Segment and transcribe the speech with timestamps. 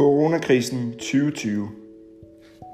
[0.00, 1.68] Coronakrisen 2020.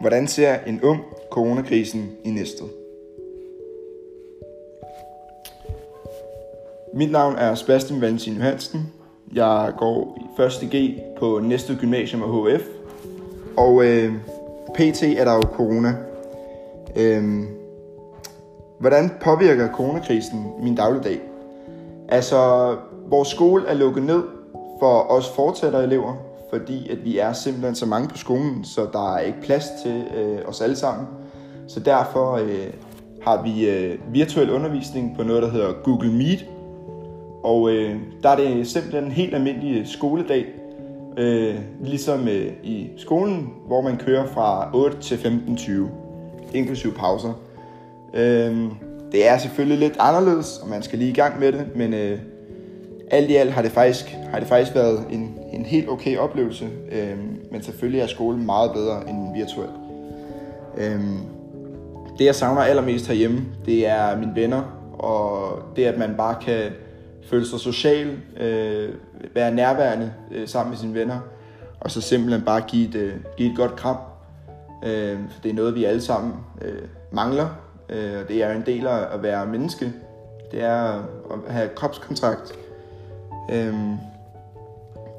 [0.01, 2.69] Hvordan ser en ung coronakrisen i Næstved?
[6.94, 8.92] Mit navn er Sebastian Valentin Johansen.
[9.33, 10.71] Jeg går i 1.
[10.71, 12.62] G på næste Gymnasium af HF.
[13.56, 14.13] Og øh,
[14.74, 15.95] PT er der jo corona.
[16.97, 17.24] Øh,
[18.79, 21.20] hvordan påvirker coronakrisen min dagligdag?
[22.08, 22.77] Altså,
[23.08, 24.22] vores skole er lukket ned
[24.80, 26.25] for os fortsætter elever,
[26.59, 30.05] fordi at vi er simpelthen så mange på skolen, så der er ikke plads til
[30.16, 31.06] øh, os alle sammen.
[31.69, 32.73] Så derfor øh,
[33.23, 36.47] har vi øh, virtuel undervisning på noget, der hedder Google Meet.
[37.45, 40.47] Og øh, der er det simpelthen en helt almindelig skoledag,
[41.19, 45.73] øh, ligesom øh, i skolen, hvor man kører fra 8 til 15.20,
[46.55, 47.33] inklusive pauser.
[48.14, 48.56] Øh,
[49.12, 52.19] det er selvfølgelig lidt anderledes, og man skal lige i gang med det, men øh,
[53.11, 56.68] alt i alt har det faktisk, har det faktisk været en, en helt okay oplevelse,
[56.92, 57.18] øh,
[57.52, 59.68] men selvfølgelig er skolen meget bedre end virtuel.
[60.76, 61.00] Øh,
[62.18, 64.62] det jeg savner allermest herhjemme, det er mine venner,
[64.98, 66.70] og det at man bare kan
[67.30, 68.88] føle sig social, øh,
[69.34, 71.18] være nærværende øh, sammen med sine venner,
[71.80, 73.96] og så simpelthen bare give et, øh, give et godt kram.
[74.84, 77.48] Øh, for det er noget, vi alle sammen øh, mangler,
[77.88, 79.92] øh, og det er en del af at være menneske.
[80.52, 80.82] Det er
[81.30, 82.54] at have kropskontakt,
[83.52, 83.74] Øh,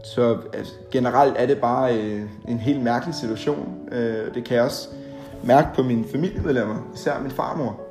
[0.04, 3.90] så altså, generelt er det bare øh, en helt mærkelig situation.
[3.92, 4.90] Øh, det kan jeg også
[5.44, 7.82] mærke på mine familiemedlemmer, især min farmor.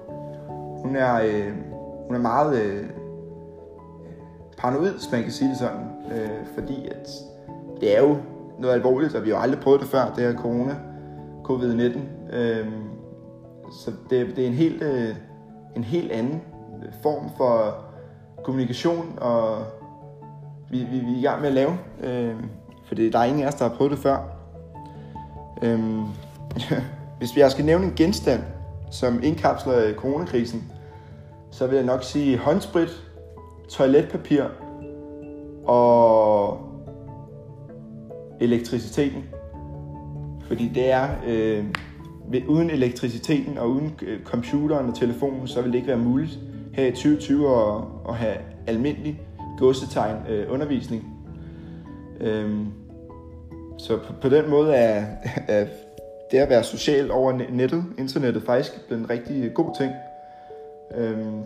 [0.83, 1.53] Hun er, øh,
[2.07, 2.85] hun er meget øh,
[4.59, 5.87] paranoid, hvis man kan sige det sådan.
[6.13, 7.09] Øh, fordi at
[7.81, 8.17] det er jo
[8.59, 10.77] noget alvorligt, og vi har aldrig prøvet det før, det her corona,
[11.45, 11.99] covid-19.
[12.37, 12.67] Øh,
[13.73, 15.15] så det, det er en helt, øh,
[15.77, 16.43] en helt anden
[17.03, 17.75] form for
[18.45, 19.59] kommunikation og
[20.71, 21.79] vi, vi, vi er i gang med at lave.
[22.03, 22.35] Øh,
[22.85, 24.19] for det, der er ingen af os, der har prøvet det før.
[25.63, 25.81] Øh,
[27.19, 28.41] hvis jeg skal nævne en genstand,
[28.91, 30.73] som indkapsler øh, coronakrisen,
[31.51, 33.03] så vil jeg nok sige håndsprit,
[33.69, 34.43] toiletpapir
[35.65, 36.61] og
[38.41, 39.25] elektriciteten.
[40.47, 41.65] Fordi det er, øh,
[42.49, 46.39] uden elektriciteten og uden øh, computeren og telefonen, så vil det ikke være muligt
[46.73, 48.37] her i 2020 at, at have
[48.67, 49.21] almindelig
[49.59, 51.05] godsetegn øh, undervisning.
[52.21, 52.67] Øhm,
[53.79, 55.07] så på, på den måde er,
[55.49, 55.67] er
[56.31, 59.93] det at være social over nettet, internettet, faktisk blevet en rigtig god ting.
[60.97, 61.43] Øhm,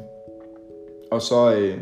[1.11, 1.79] og så øh,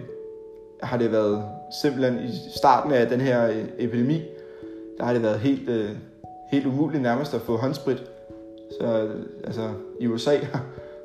[0.82, 1.44] har det været
[1.82, 4.22] simpelthen i starten af den her øh, epidemi,
[4.98, 5.90] der har det været helt, øh,
[6.50, 8.02] helt umuligt nærmest at få håndsprit.
[8.80, 10.36] Så øh, altså, i USA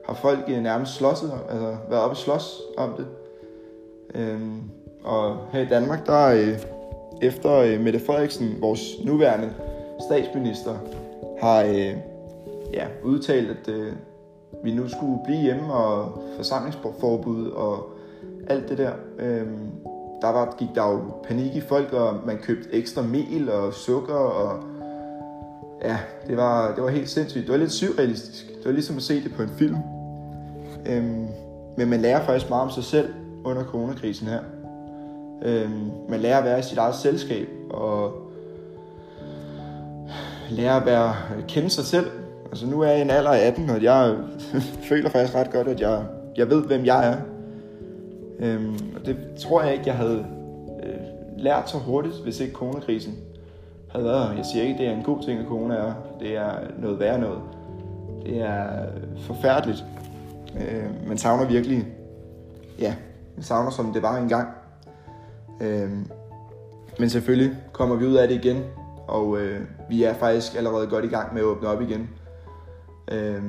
[0.05, 3.05] har folk øh, nærmest slåsset, altså været oppe og slås om det.
[4.15, 4.61] Øhm,
[5.03, 6.59] og her i Danmark, der øh,
[7.21, 9.49] efter øh, Mette Frederiksen, vores nuværende
[10.09, 10.75] statsminister,
[11.41, 11.95] har øh,
[12.73, 13.93] ja, udtalt, at øh,
[14.63, 17.89] vi nu skulle blive hjemme og forsamlingsforbud og
[18.47, 18.91] alt det der.
[19.19, 19.47] Øh,
[20.21, 24.13] der var, gik der jo panik i folk, og man købte ekstra mel og sukker,
[24.13, 24.63] og
[25.83, 25.97] ja,
[26.27, 27.43] det var, det var helt sindssygt.
[27.43, 28.47] Det var lidt surrealistisk.
[28.47, 29.77] Det var ligesom at se det på en film.
[30.85, 31.03] Øh,
[31.77, 34.39] men man lærer faktisk meget om sig selv under coronakrisen her.
[35.41, 38.11] Øhm, man lærer at være i sit eget selskab, og
[40.49, 41.13] lærer at være,
[41.47, 42.07] kende sig selv.
[42.49, 44.15] Altså nu er jeg i en alder af 18, og jeg
[44.89, 46.03] føler faktisk ret godt, at jeg,
[46.37, 47.17] jeg ved, hvem jeg er.
[48.39, 50.25] Øhm, og det tror jeg ikke, jeg havde
[50.83, 50.95] øh,
[51.37, 53.13] lært så hurtigt, hvis ikke coronakrisen
[53.89, 55.93] havde været Jeg siger ikke, det er en god ting, at corona er.
[56.19, 57.39] Det er noget værre noget.
[58.25, 58.65] Det er
[59.19, 59.85] forfærdeligt.
[60.59, 61.87] Øh, man savner virkelig,
[62.79, 62.95] ja,
[63.35, 64.47] man savner som det var engang.
[65.63, 65.89] Øh,
[66.99, 68.63] men selvfølgelig kommer vi ud af det igen,
[69.07, 72.09] og øh, vi er faktisk allerede godt i gang med at åbne op igen.
[73.11, 73.43] Øh,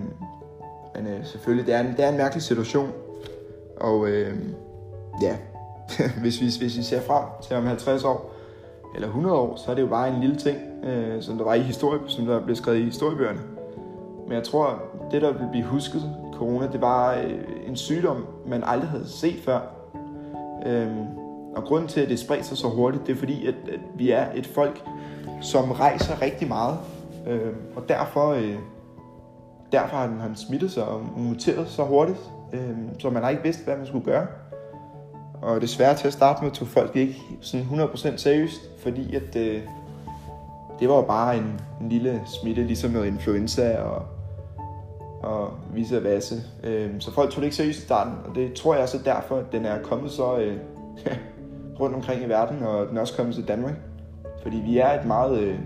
[0.94, 2.92] men øh, selvfølgelig, det er, en, det er en mærkelig situation,
[3.76, 4.38] og øh,
[5.22, 5.36] ja,
[6.22, 8.34] hvis, vi, hvis vi ser frem til om 50 år,
[8.94, 11.54] eller 100 år, så er det jo bare en lille ting, øh, som der var
[11.54, 13.40] i historie, som der blev skrevet i historiebøgerne.
[14.24, 16.02] Men jeg tror, det der vil blive husket,
[16.34, 19.60] corona, det var øh, en sygdom, man aldrig havde set før.
[20.66, 20.88] Øh,
[21.56, 24.10] og grunden til, at det spredt sig så hurtigt, det er fordi, at, at vi
[24.10, 24.82] er et folk,
[25.40, 26.78] som rejser rigtig meget.
[27.26, 28.56] Øh, og derfor, øh,
[29.72, 32.18] derfor har den, han smittet sig og muteret så hurtigt,
[32.52, 34.26] øh, så man har ikke vidst, hvad man skulle gøre.
[35.42, 39.62] Og desværre til at starte med tog folk ikke sådan 100% seriøst, fordi at, øh,
[40.80, 44.02] det var jo bare en, en lille smitte, ligesom med influenza og,
[45.22, 46.34] og vice versa.
[46.62, 49.36] Øh, så folk tog det ikke seriøst i starten, og det tror jeg så derfor,
[49.36, 50.38] at den er kommet så...
[50.38, 50.56] Øh,
[51.80, 53.74] rundt omkring i verden, og den er også kommet til Danmark.
[54.42, 55.58] Fordi vi er et meget, øh,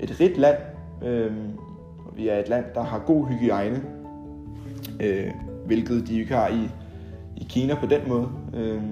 [0.00, 0.56] et rigt land.
[1.04, 1.32] Øh,
[2.16, 3.82] vi er et land, der har god hygiejne,
[5.00, 5.30] øh,
[5.66, 6.70] hvilket de ikke har i,
[7.36, 8.28] i Kina på den måde.
[8.54, 8.82] Øh,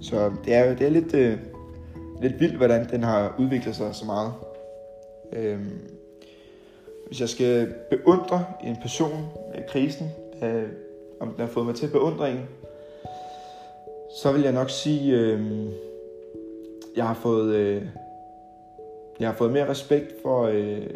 [0.00, 1.38] så det er, det er lidt, øh,
[2.22, 4.32] lidt vildt, hvordan den har udviklet sig så meget.
[5.32, 5.60] Øh,
[7.06, 10.06] hvis jeg skal beundre en person i krisen,
[10.42, 10.68] øh,
[11.20, 12.40] om den har fået mig til at beundre en,
[14.16, 15.40] så vil jeg nok sige, øh,
[16.96, 17.82] jeg har fået, øh,
[19.20, 20.86] jeg har fået mere respekt for, øh,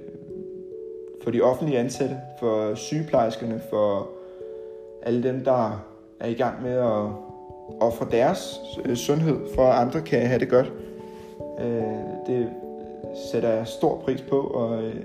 [1.22, 4.08] for de offentlige ansatte, for sygeplejerskerne, for
[5.02, 5.84] alle dem, der
[6.20, 7.12] er i gang med at
[7.80, 10.72] ofre deres øh, sundhed, for at andre kan have det godt.
[11.60, 11.82] Øh,
[12.26, 12.50] det
[13.32, 14.96] sætter jeg stor pris på, og øh,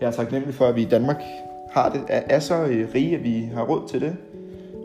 [0.00, 1.22] jeg er taknemmelig for, at vi i Danmark
[1.70, 4.16] har det, er, er så øh, rige, at vi har råd til det.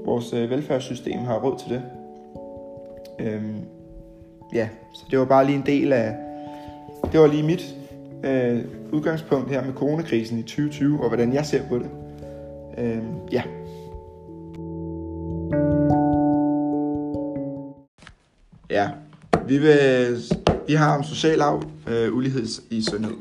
[0.05, 1.83] Vores øh, velfærdssystem har råd til det.
[3.19, 3.61] Øhm,
[4.53, 6.15] ja, så det var bare lige en del af,
[7.11, 7.75] det var lige mit
[8.23, 11.89] øh, udgangspunkt her med coronakrisen i 2020, og hvordan jeg ser på det.
[12.77, 13.43] Øhm, ja.
[18.69, 18.89] Ja,
[19.47, 20.17] vi, vil,
[20.67, 23.15] vi har om social arv, øh, ulighed i sundhed.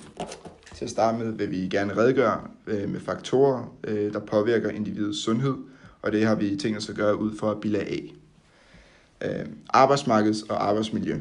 [0.75, 5.25] Til at starte med vil vi gerne redegøre øh, med faktorer, øh, der påvirker individets
[5.25, 5.55] sundhed,
[6.03, 8.24] og det har vi tænkt os at gøre ud fra bilag A.
[9.23, 9.47] Øh,
[9.77, 11.19] arbejdsmarkeds- og arbejdsmiljø.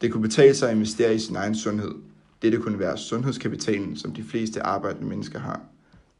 [0.00, 1.94] Det kunne betale sig at investere i sin egen sundhed.
[2.42, 5.60] Dette kunne være sundhedskapitalen, som de fleste arbejdende mennesker har.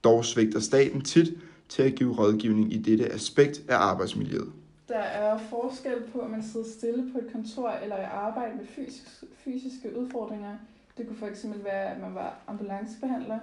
[0.04, 1.28] Dog svigter staten tit
[1.68, 4.52] til at give rådgivning i dette aspekt af arbejdsmiljøet.
[4.88, 8.66] Der er forskel på, at man sidder stille på et kontor eller i arbejde med
[8.66, 10.56] fysisk, fysiske udfordringer.
[10.98, 13.38] Det kunne fx være, at man var ambulancebehandler.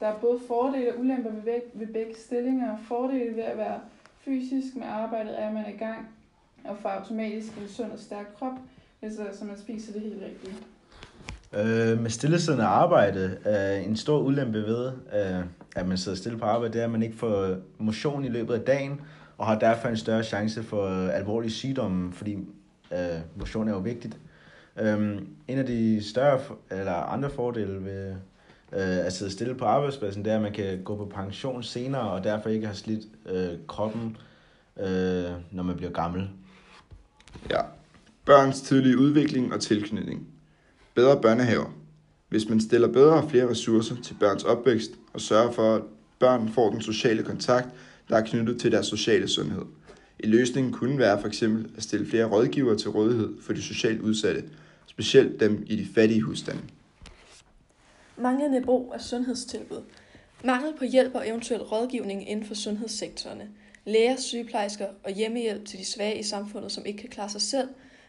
[0.00, 2.78] Der er både fordele og ulemper ved, ved begge stillinger.
[2.88, 3.80] Fordele ved at være
[4.20, 6.08] fysisk med arbejdet er, at man er i gang
[6.64, 8.58] og får automatisk en sund og stærk krop,
[9.00, 10.54] hvis altså man spiser det helt rigtigt.
[11.52, 15.44] Øh, med stillesiddende arbejde er en stor ulempe ved, øh,
[15.76, 18.54] at man sidder stille på arbejde, det er, at man ikke får motion i løbet
[18.54, 19.00] af dagen,
[19.38, 22.34] og har derfor en større chance for øh, alvorlige sygdomme, fordi
[22.92, 24.18] øh, motion er jo vigtigt.
[24.76, 26.40] Øh, en af de større
[26.70, 28.10] eller andre fordele ved
[28.72, 32.10] øh, at sidde stille på arbejdspladsen, det er, at man kan gå på pension senere,
[32.10, 34.16] og derfor ikke har slidt øh, kroppen,
[34.80, 36.30] øh, når man bliver gammel.
[37.50, 37.60] Ja.
[38.24, 40.26] Børns tidlige udvikling og tilknytning.
[40.94, 41.74] Bedre børnehaver.
[42.28, 45.82] Hvis man stiller bedre og flere ressourcer til børns opvækst og sørger for, at
[46.18, 47.68] børn får den sociale kontakt,
[48.08, 49.62] der er knyttet til deres sociale sundhed.
[50.20, 54.00] En løsning kunne være for eksempel at stille flere rådgivere til rådighed for de socialt
[54.00, 54.44] udsatte,
[54.86, 56.62] specielt dem i de fattige husstande.
[58.16, 59.82] Manglende brug af sundhedstilbud.
[60.44, 63.48] Mangel på hjælp og eventuel rådgivning inden for sundhedssektorerne.
[63.84, 67.68] Læger, sygeplejersker og hjemmehjælp til de svage i samfundet, som ikke kan klare sig selv,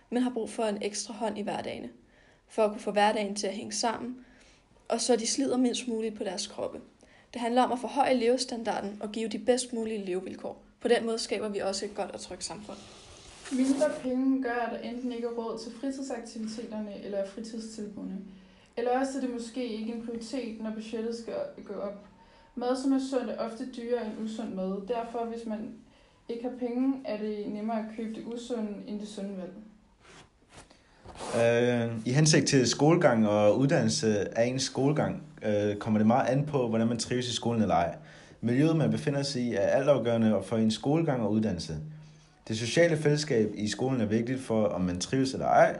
[0.09, 1.91] men har brug for en ekstra hånd i hverdagen.
[2.47, 4.25] For at kunne få hverdagen til at hænge sammen,
[4.88, 6.79] og så de slider mindst muligt på deres kroppe.
[7.33, 10.63] Det handler om at forhøje levestandarden og give de bedst mulige levevilkår.
[10.81, 12.77] På den måde skaber vi også et godt og trygt samfund.
[13.51, 18.18] Mindre penge gør, at der enten ikke er råd til fritidsaktiviteterne eller fritidstilbudene.
[18.77, 21.33] Eller også er det måske ikke en prioritet, når budgettet skal
[21.65, 22.06] gå op.
[22.56, 24.88] Mad, som er sundt, er ofte dyrere end usund mad.
[24.88, 25.69] Derfor, hvis man
[26.30, 29.54] ikke har penge, er det nemmere at købe det usunde end det sunde valg.
[31.35, 36.45] Øh, I hensigt til skolegang og uddannelse af ens skolegang, øh, kommer det meget an
[36.45, 37.95] på, hvordan man trives i skolen eller ej.
[38.42, 41.78] Miljøet, man befinder sig i, er altafgørende for en skolegang og uddannelse.
[42.47, 45.80] Det sociale fællesskab i skolen er vigtigt for, om man trives eller ej,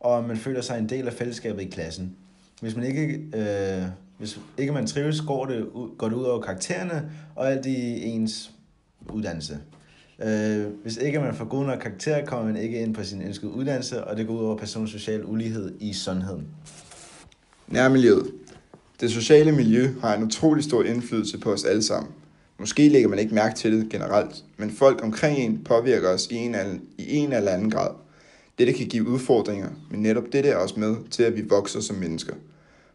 [0.00, 2.16] og om man føler sig en del af fællesskabet i klassen.
[2.62, 3.82] Hvis man ikke, øh,
[4.18, 5.66] hvis ikke man trives, går det,
[5.98, 8.50] går det ud over karaktererne og alt i ens
[9.10, 9.58] uddannelse.
[10.22, 13.52] Øh, hvis ikke man får gode nok karakterer, kommer man ikke ind på sin ønskede
[13.52, 16.46] uddannelse, og det går ud over personens social ulighed i sundheden.
[17.68, 18.30] Nærmiljøet.
[19.00, 22.12] Det sociale miljø har en utrolig stor indflydelse på os alle sammen.
[22.58, 26.34] Måske lægger man ikke mærke til det generelt, men folk omkring en påvirker os i
[26.34, 27.90] en, eller, i en eller anden grad.
[28.58, 31.96] Dette kan give udfordringer, men netop dette er også med til, at vi vokser som
[31.96, 32.34] mennesker.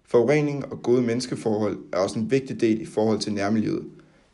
[0.07, 3.85] Forurening og gode menneskeforhold er også en vigtig del i forhold til nærmiljøet.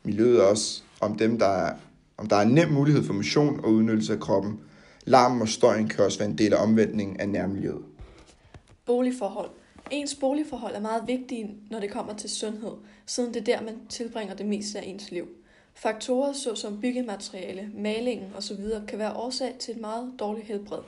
[0.02, 1.76] Miljøet er også om dem, der er,
[2.16, 4.60] om der er nem mulighed for motion og udnyttelse af kroppen.
[5.04, 7.82] Larmen og støjen kan også være en del af omvendningen af nærmiljøet.
[8.86, 9.50] Boligforhold.
[9.90, 12.72] Ens boligforhold er meget vigtige, når det kommer til sundhed,
[13.06, 15.28] siden det er der, man tilbringer det meste af ens liv.
[15.74, 18.56] Faktorer såsom byggemateriale, malingen osv.
[18.88, 20.78] kan være årsag til et meget dårligt helbred.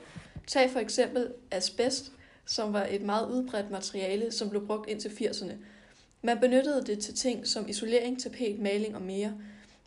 [0.47, 2.11] Tag for eksempel asbest,
[2.47, 5.53] som var et meget udbredt materiale, som blev brugt indtil 80'erne.
[6.21, 9.33] Man benyttede det til ting som isolering, tapet, maling og mere,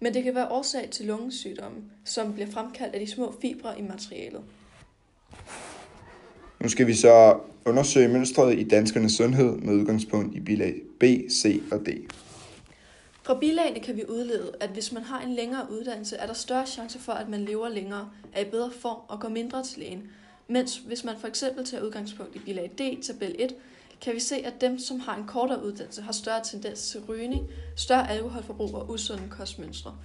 [0.01, 3.83] men det kan være årsag til lungesygdomme, som bliver fremkaldt af de små fibre i
[3.83, 4.41] materialet.
[6.61, 11.63] Nu skal vi så undersøge mønstret i danskernes sundhed med udgangspunkt i bilag B, C
[11.73, 11.89] og D.
[13.23, 16.67] Fra bilagene kan vi udlede, at hvis man har en længere uddannelse, er der større
[16.67, 20.03] chance for, at man lever længere, er i bedre form og går mindre til lægen.
[20.51, 23.55] Mens hvis man for eksempel tager udgangspunkt i bilag D, tabel 1,
[24.01, 27.49] kan vi se, at dem, som har en kortere uddannelse, har større tendens til rygning,
[27.77, 29.97] større alkoholforbrug og usunde kostmønstre.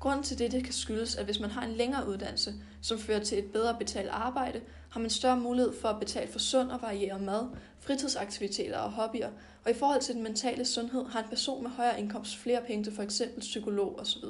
[0.00, 3.38] Grunden til dette kan skyldes, at hvis man har en længere uddannelse, som fører til
[3.38, 7.22] et bedre betalt arbejde, har man større mulighed for at betale for sund og varieret
[7.22, 7.46] mad,
[7.80, 9.30] fritidsaktiviteter og hobbyer,
[9.64, 12.84] og i forhold til den mentale sundhed har en person med højere indkomst flere penge
[12.84, 13.22] til f.eks.
[13.38, 14.24] psykolog osv.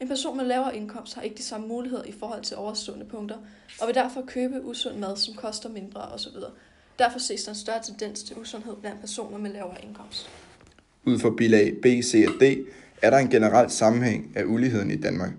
[0.00, 3.36] En person med lavere indkomst har ikke de samme muligheder i forhold til overstående punkter,
[3.80, 6.32] og vil derfor købe usund mad, som koster mindre osv.
[6.98, 10.30] Derfor ses der en større tendens til usundhed blandt personer med lavere indkomst.
[11.04, 12.42] Ud fra bilag B, C og D
[13.02, 15.30] er der en generel sammenhæng af uligheden i Danmark.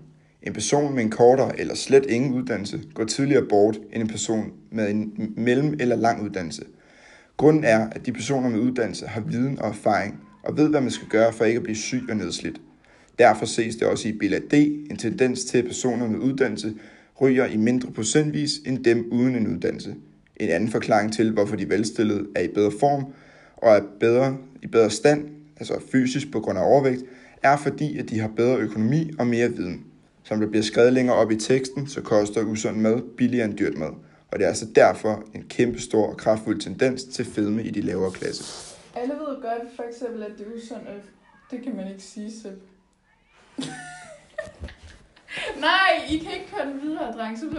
[0.42, 4.52] En person med en kortere eller slet ingen uddannelse går tidligere bort end en person
[4.70, 6.64] med en mellem- eller lang uddannelse.
[7.36, 10.90] Grunden er, at de personer med uddannelse har viden og erfaring og ved, hvad man
[10.90, 12.60] skal gøre for ikke at blive syg og nedslidt.
[13.20, 14.54] Derfor ses det også i billede D
[14.90, 16.74] en tendens til, at personer med uddannelse
[17.20, 19.94] ryger i mindre procentvis end dem uden en uddannelse.
[20.36, 23.04] En anden forklaring til, hvorfor de velstillede er i bedre form
[23.56, 27.02] og er bedre, i bedre stand, altså fysisk på grund af overvægt,
[27.42, 29.84] er fordi, at de har bedre økonomi og mere viden.
[30.24, 33.78] Som der bliver skrevet længere op i teksten, så koster usund mad billigere end dyrt
[33.78, 33.90] mad.
[34.30, 37.80] Og det er altså derfor en kæmpe stor og kraftfuld tendens til fedme i de
[37.80, 38.76] lavere klasser.
[38.96, 41.02] Alle ved godt for eksempel, at det er usundt, øh,
[41.50, 42.56] det kan man ikke sige selv.
[45.56, 47.38] Nej, I kan ikke køre den videre, dreng.
[47.38, 47.46] Så